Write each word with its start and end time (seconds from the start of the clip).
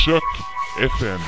Shook 0.00 0.24
FM. 0.78 1.20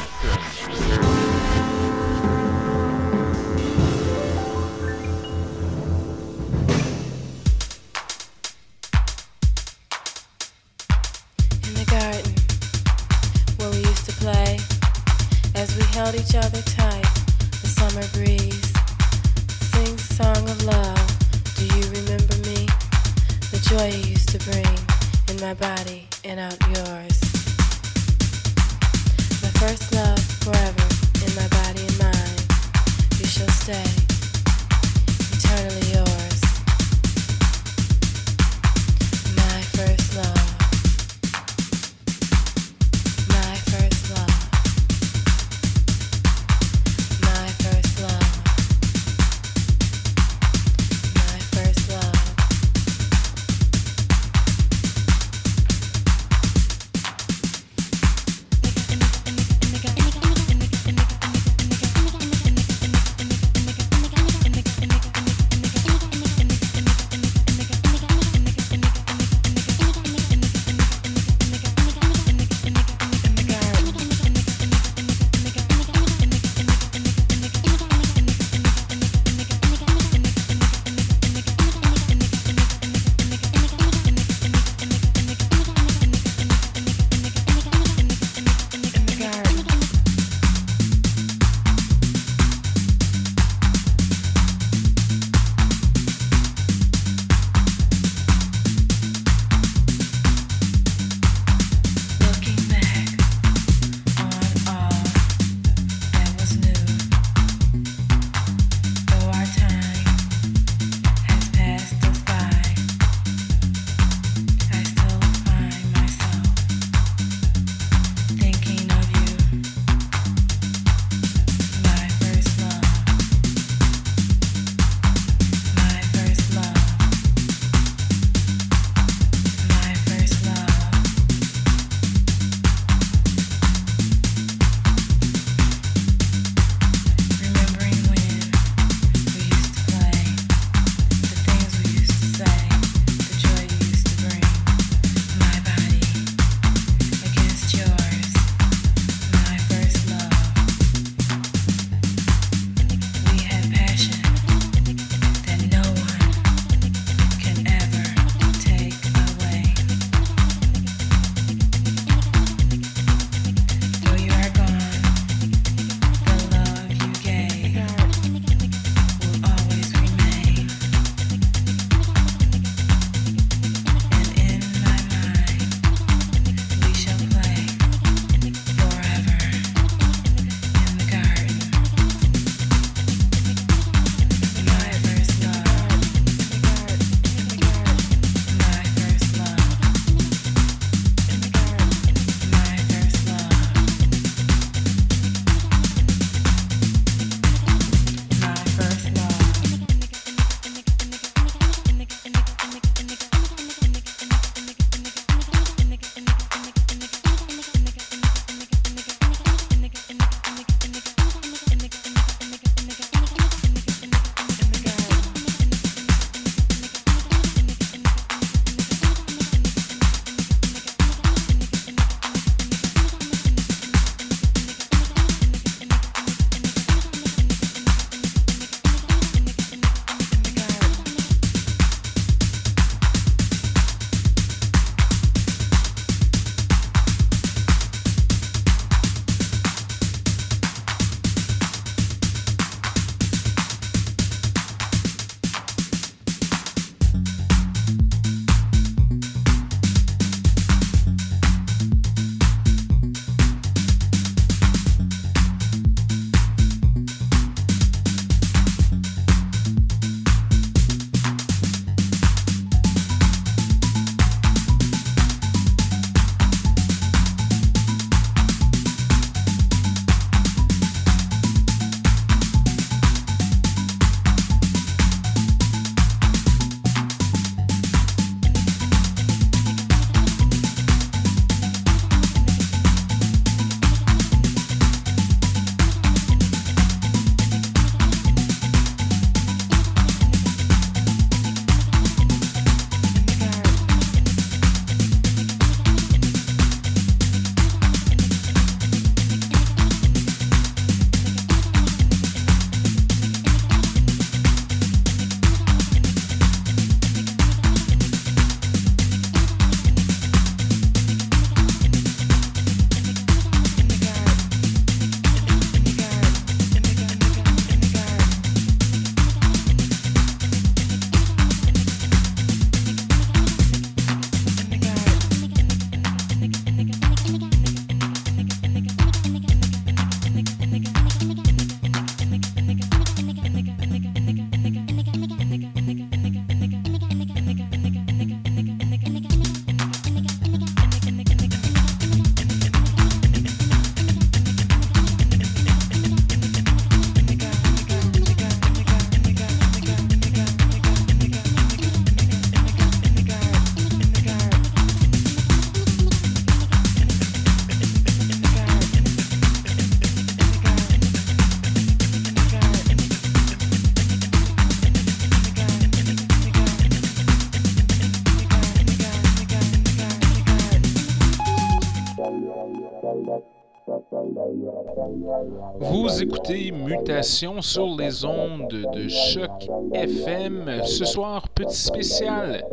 Mutation 377.02 377.60
sur 377.60 377.96
les 377.98 378.24
ondes 378.24 378.86
de 378.94 379.08
choc 379.08 379.50
FM. 379.92 380.82
Ce 380.84 381.04
soir, 381.04 381.48
petit 381.48 381.76
spécial. 381.76 382.64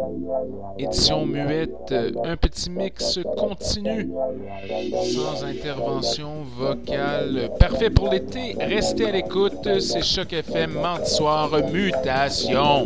Édition 0.78 1.26
muette, 1.26 1.92
un 2.24 2.38
petit 2.38 2.70
mix 2.70 3.20
continu. 3.36 4.12
Sans 5.16 5.44
intervention 5.44 6.44
vocale. 6.44 7.50
Parfait 7.60 7.90
pour 7.90 8.10
l'été. 8.10 8.56
Restez 8.60 9.08
à 9.08 9.12
l'écoute. 9.14 9.68
C'est 9.80 10.04
Choc 10.04 10.32
FM, 10.32 10.74
mardi 10.74 11.10
soir, 11.10 11.50
Mutation. 11.74 12.86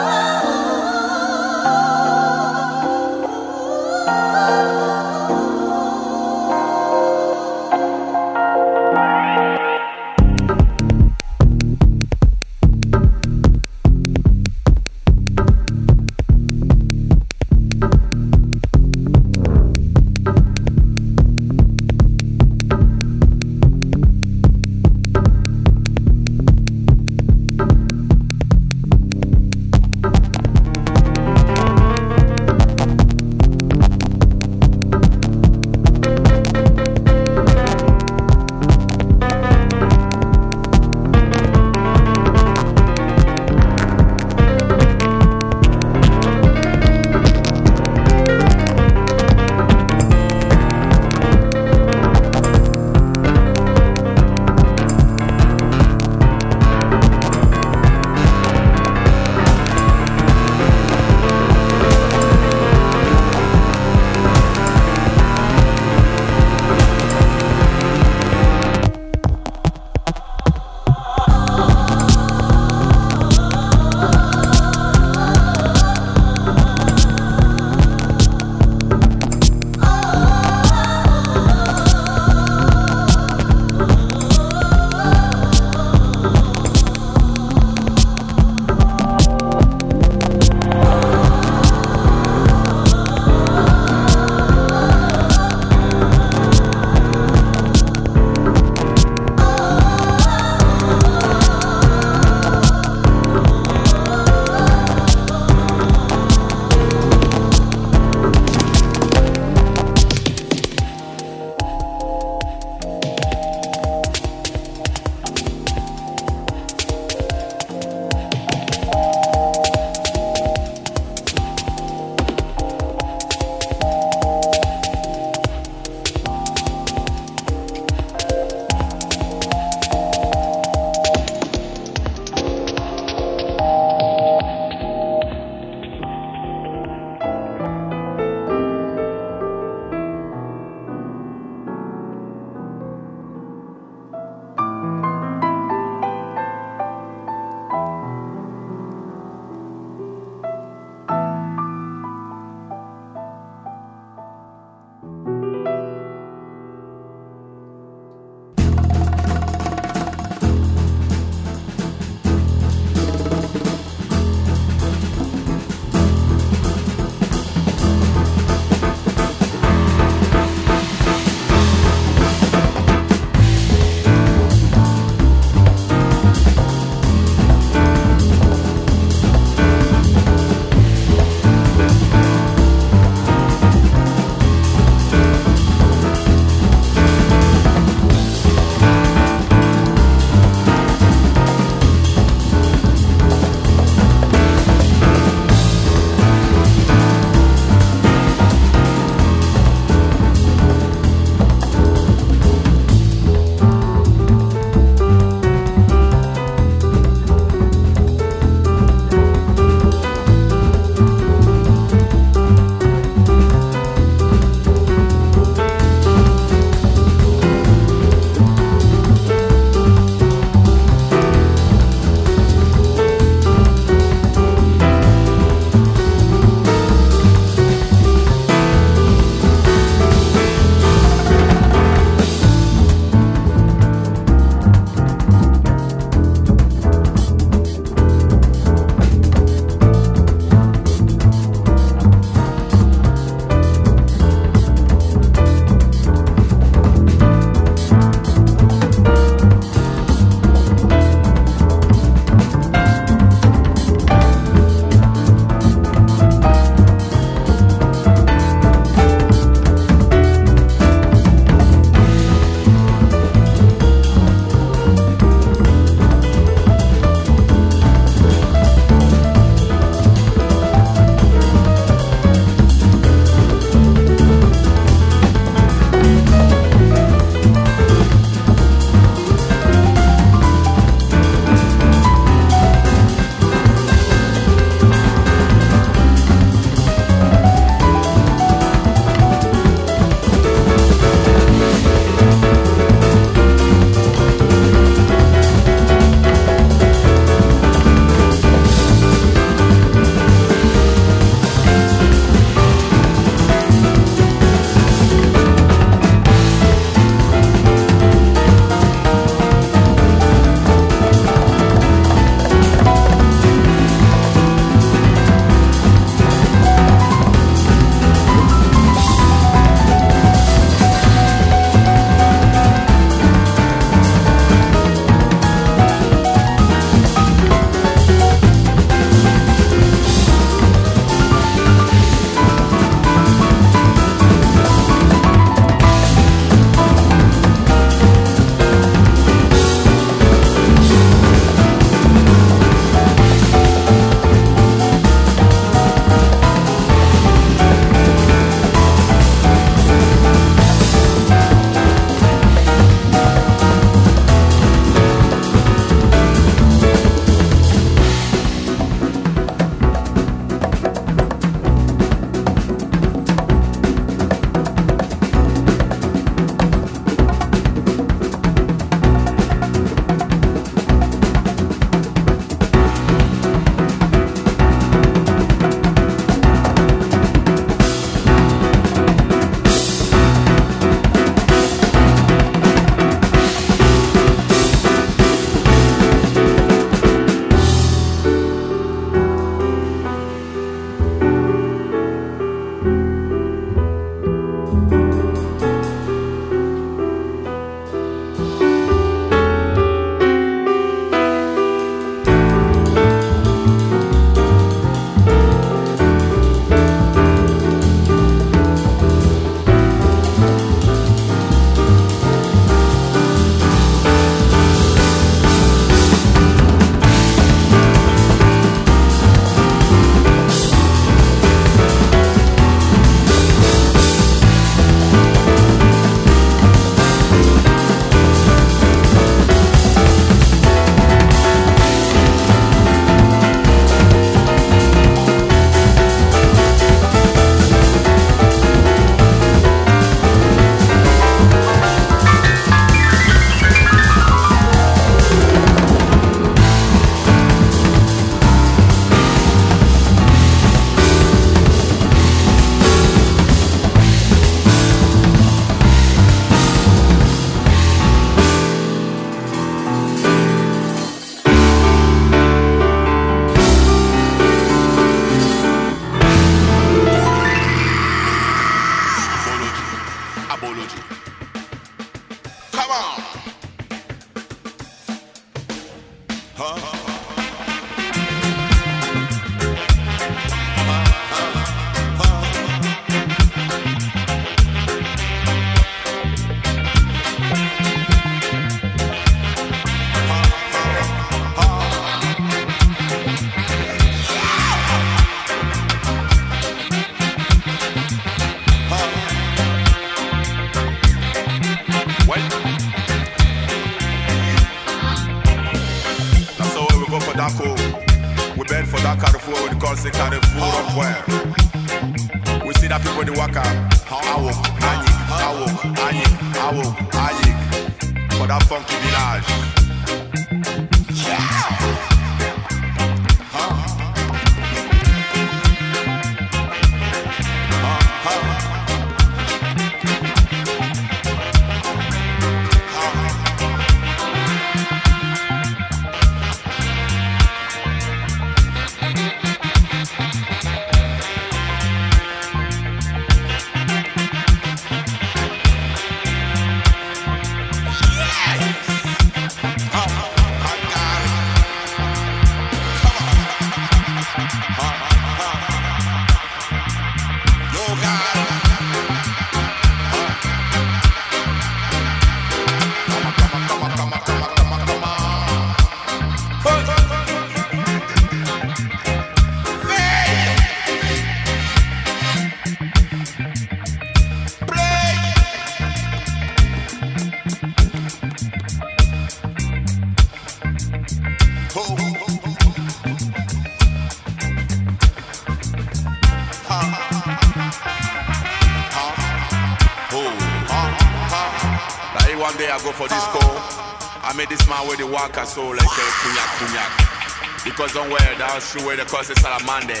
Walk 595.28 595.36
like 595.36 595.84
a 595.84 596.06
cognac 596.20 596.50
cognac. 596.56 597.64
Because 597.64 597.92
don't 597.92 598.08
wear 598.08 598.38
that 598.38 598.62
shoe 598.62 598.84
where 598.86 598.96
the 598.96 599.04
cause 599.04 599.28
is 599.28 599.36
salamande. 599.38 600.00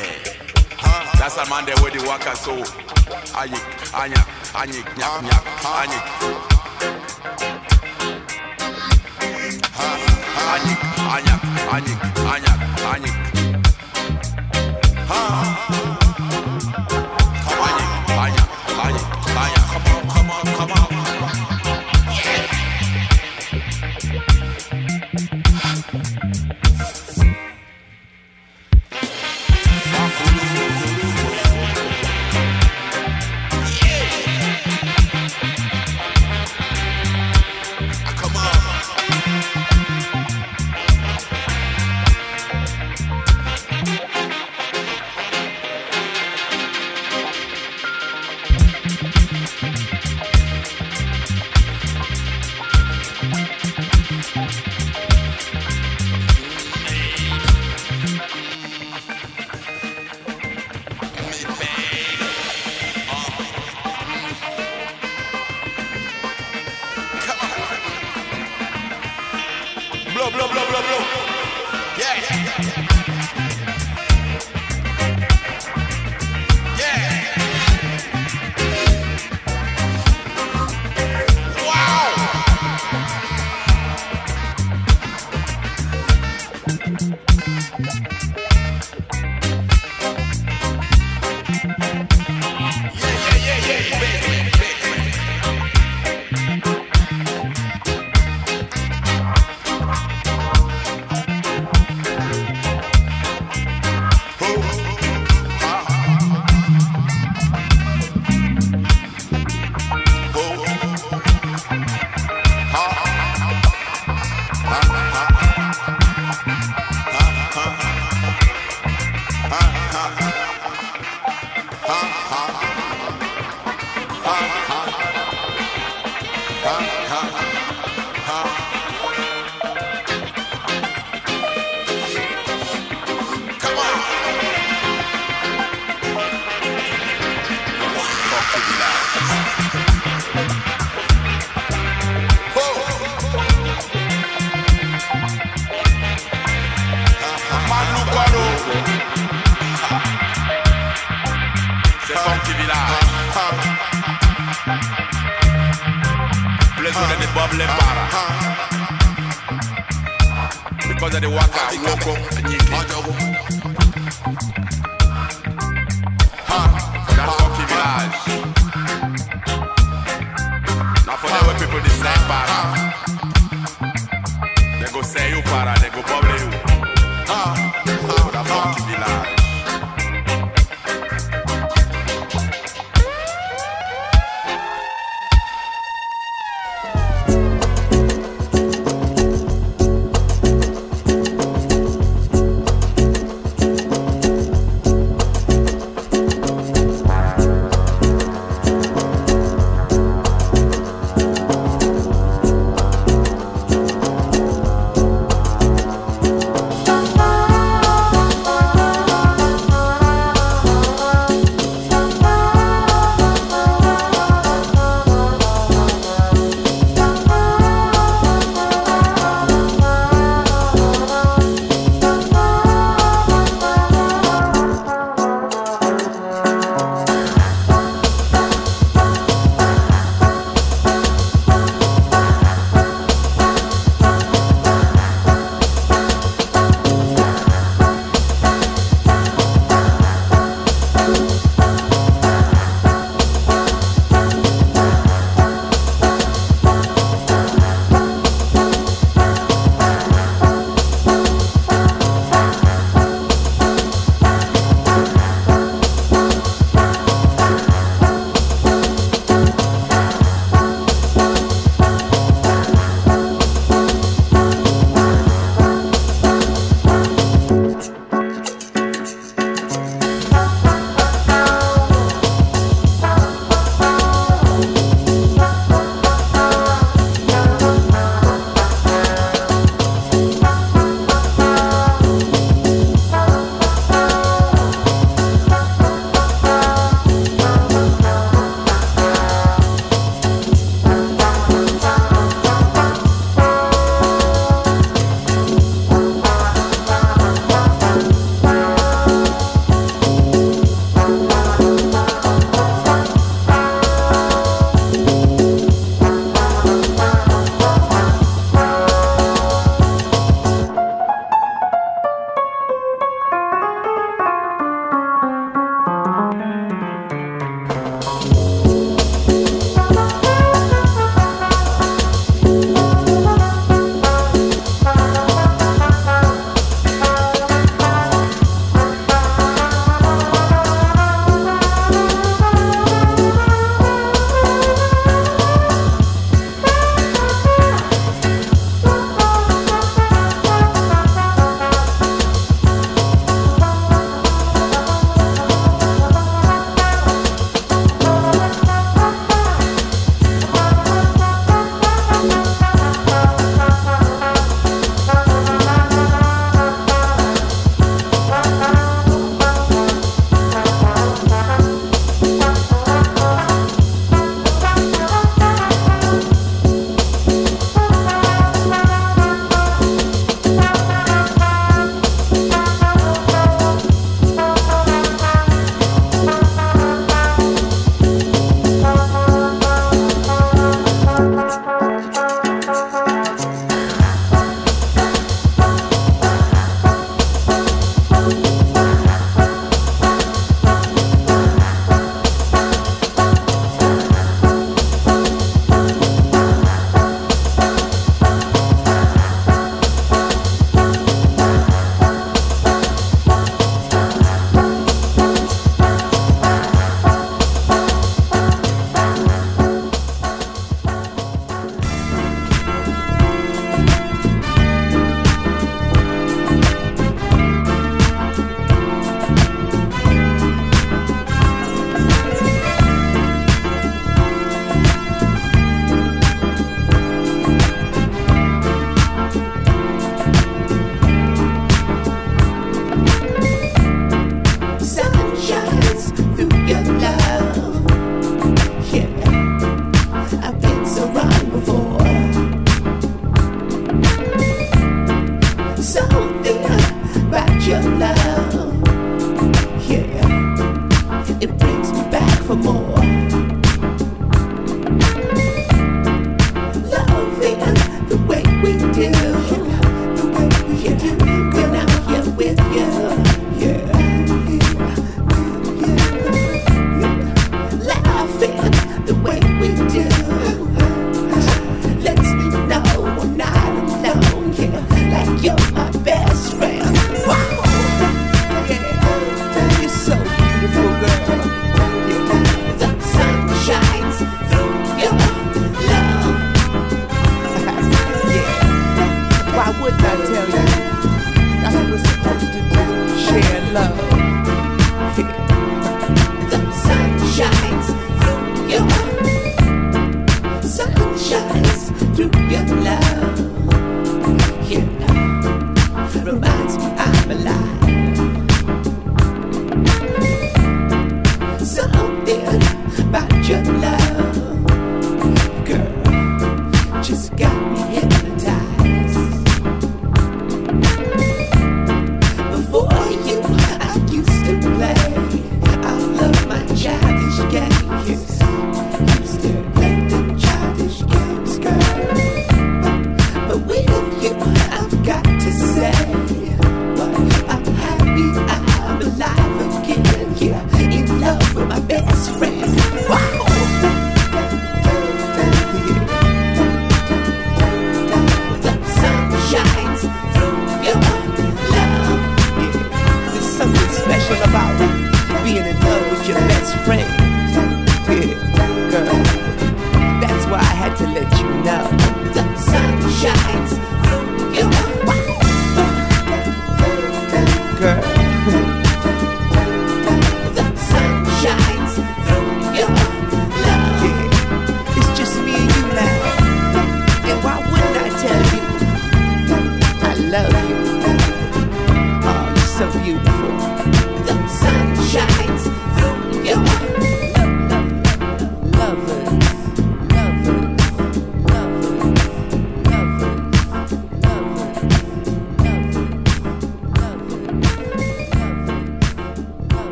That's 1.18 1.36
a 1.36 1.48
man 1.50 1.66
there 1.66 1.76
where 1.82 1.90
the 1.90 2.02
walk 2.06 2.22
so. 2.36 2.56
Ayik, 3.36 3.64
anyak, 3.92 4.26
anyik, 4.54 4.86
nyak, 4.96 5.20
nyak, 5.20 5.44
anyik. 5.60 6.04
Anyik, 6.20 6.49